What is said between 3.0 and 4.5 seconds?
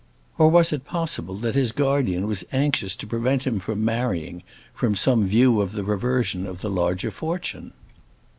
prevent him from marrying